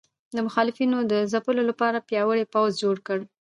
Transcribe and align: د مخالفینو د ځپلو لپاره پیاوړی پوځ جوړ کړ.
د 0.35 0.37
مخالفینو 0.47 0.97
د 1.11 1.13
ځپلو 1.31 1.61
لپاره 1.69 2.05
پیاوړی 2.09 2.45
پوځ 2.53 2.71
جوړ 2.83 2.95
کړ. 3.07 3.19